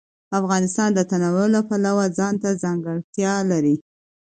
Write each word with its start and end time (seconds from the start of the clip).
افغانستان 0.39 0.89
د 0.93 0.99
تنوع 1.11 1.47
د 1.53 1.57
پلوه 1.67 2.05
ځانته 2.17 2.49
ځانګړتیا 2.63 3.33
لري. 3.51 3.75